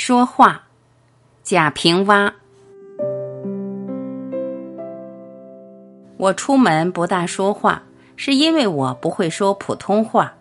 [0.00, 0.62] 说话，
[1.42, 2.32] 贾平凹。
[6.16, 7.82] 我出门不大说话，
[8.14, 10.32] 是因为我不会说普通话。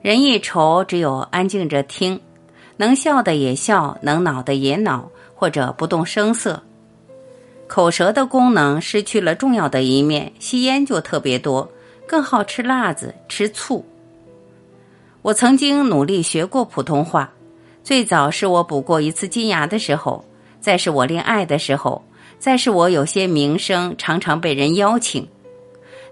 [0.00, 2.20] 人一愁，只有安静着听，
[2.76, 6.62] 能笑的也笑，能恼的也恼，或者不动声色。
[7.66, 11.68] 口舌的功能失去了重要的一面，吸烟就特别多，
[12.06, 13.84] 更好吃辣子、吃醋。
[15.22, 17.32] 我曾经努力学过普通话。
[17.86, 20.24] 最早是我补过一次金牙的时候，
[20.60, 22.04] 再是我恋爱的时候，
[22.36, 25.28] 再是我有些名声常常被人邀请。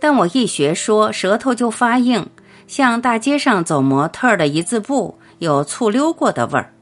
[0.00, 2.26] 但我一学说，舌头就发硬，
[2.66, 6.72] 像大街上走模特的一字步，有醋溜过的味儿，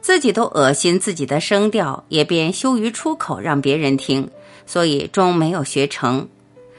[0.00, 4.30] 自己都恶心自己的声调，也便羞于出口让别人听，
[4.64, 6.26] 所以终没有学成。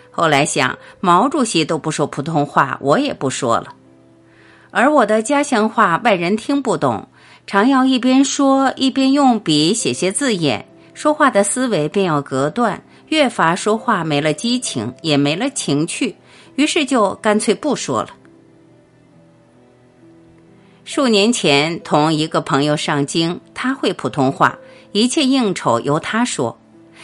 [0.10, 3.76] 后来想，毛主席都不说普通话，我也不说了。
[4.72, 7.08] 而我的家乡话，外人听不懂。
[7.48, 16.16] 常要一边说一边用笔写些字眼，说话的思维便要隔断，越发说话没了激情，也没了情趣，
[16.56, 18.10] 于是就干脆不说了。
[20.84, 24.58] 数年前同一个朋友上京，他会普通话，
[24.92, 26.58] 一切应酬由他说。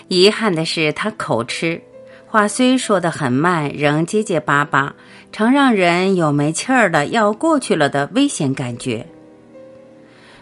[0.08, 1.82] 遗憾的是，他口吃，
[2.28, 4.96] 话虽说得很慢，仍结结巴巴，
[5.32, 9.06] 常让人有没气儿的要过去了的危险感觉。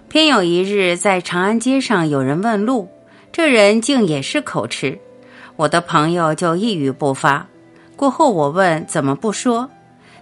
[0.10, 2.90] 偏有一日，在长安街上有人问路，
[3.32, 4.98] 这人竟也是口吃，
[5.56, 7.46] 我的朋友就一语不发。
[7.96, 9.70] 过后我问怎么不说，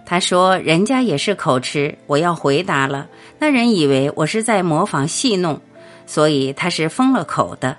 [0.04, 1.96] 他说人家也是口吃。
[2.06, 3.08] 我要回答了，
[3.38, 5.58] 那人以为我是在模仿戏弄，
[6.04, 7.78] 所以他是封了口的。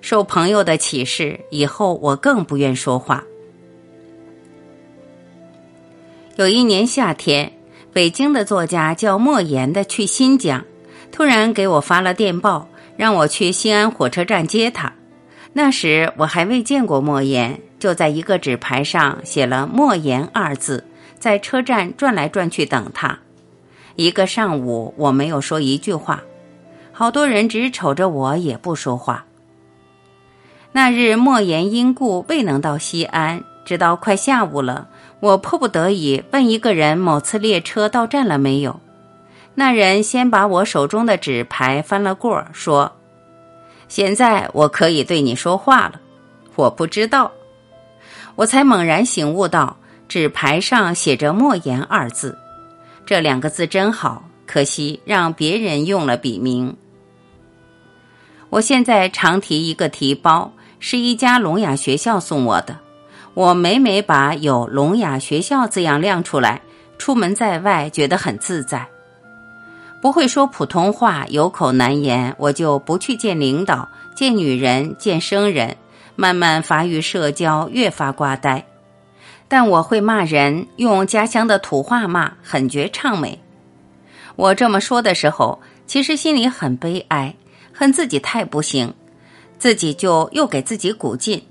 [0.00, 3.22] 受朋友的启示，以后我更不愿说话。
[6.34, 7.52] 有一年夏天，
[7.92, 10.64] 北京的作家叫莫言的去新疆。
[11.16, 14.92] 突然给我发了电报，让我去西安火车站接他。
[15.54, 20.84] 那时我还未见过莫言，就在一个纸牌上写了“莫言”二字，
[21.18, 23.18] 在车站转来转去等他。
[23.94, 26.22] 一个上午我没有说一句话，
[26.92, 29.24] 好多人只瞅着我也不说话。
[30.72, 34.88] 那日莫言因故未能到西安，直到快下午了，
[35.20, 38.78] 我迫不得已问一个人某次列车到站了没有。
[39.58, 42.92] 那人先把我手中的纸牌翻了过，说
[43.88, 46.00] ：“现在我可以对你说话了。”
[46.56, 47.32] 我不知道，
[48.34, 49.78] 我才猛然醒悟到，
[50.08, 52.36] 纸牌上写着“莫言”二字，
[53.06, 56.76] 这两个字真好，可惜让别人用了笔名。
[58.50, 62.78] 我现在常提一个提包，是一家聋哑学校送我的，
[63.32, 66.60] 我每每把有“聋哑学校”字样亮出来，
[66.98, 68.86] 出门在外觉得很自在。
[70.06, 75.76] 不会说普通话，有口难言，我就不去见领导、见女人、见生人，
[76.14, 78.64] 慢慢发育社交，越发瓜呆。
[79.48, 83.40] 但我会骂人，用家乡的土话骂，很觉畅美。
[84.36, 87.34] 我这么说的时候，其实心里很悲哀，
[87.72, 88.94] 恨自己太不行，
[89.58, 91.42] 自己就又给自己鼓劲。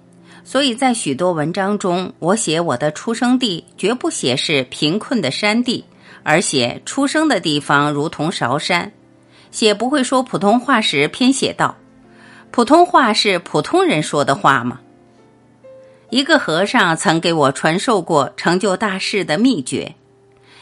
[0.45, 5.83] 所以在许多文章中，我写我的出生地，绝不写是贫困的山地。
[6.25, 8.91] 而且出生的地方如同韶山，
[9.51, 11.77] 写不会说普通话时偏写道
[12.49, 14.79] ：“普通话是普通人说的话吗？”
[16.09, 19.93] 一个和尚曾给我传授过成就大事的秘诀：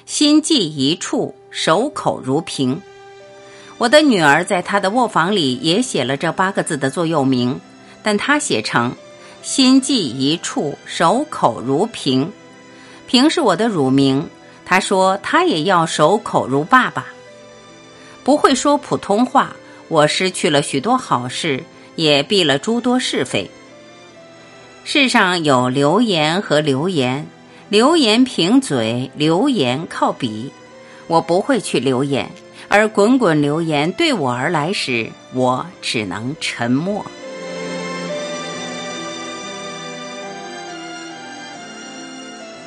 [0.05, 2.81] 心记一处，守口如瓶。
[3.77, 7.61] 我的女儿在她的卧房里也写了这八个字的座右铭，
[8.03, 8.93] 但她写成
[9.41, 12.33] “心记一处，守口如瓶”，
[13.07, 14.27] 瓶是我的乳名。
[14.65, 17.07] 他说：“他也要守口如爸爸，
[18.23, 19.55] 不会说普通话。
[19.89, 21.63] 我失去了许多好事，
[21.95, 23.51] 也避了诸多是非。
[24.85, 27.27] 世上有流言和流言，
[27.69, 30.51] 流言凭嘴，流言靠笔。
[31.07, 32.31] 我不会去流言，
[32.69, 37.05] 而滚滚流言对我而来时，我只能沉默。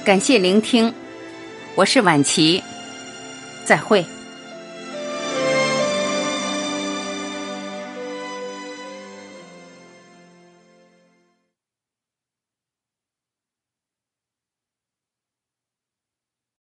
[0.04, 0.94] 感谢聆听。”
[1.76, 2.62] 我是婉琪，
[3.66, 4.02] 再会。